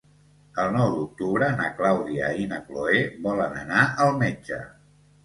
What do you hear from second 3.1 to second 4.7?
volen anar al metge.